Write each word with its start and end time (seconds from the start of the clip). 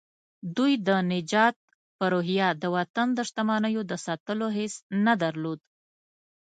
دوی 0.57 0.73
د 0.87 0.89
نجات 1.11 1.55
په 1.97 2.05
روحيه 2.13 2.47
د 2.61 2.63
وطن 2.75 3.07
د 3.13 3.19
شتمنيو 3.29 3.81
د 3.91 3.93
ساتلو 4.05 4.47
حس 4.55 4.75
نه 5.05 5.13
درلود. 5.23 5.59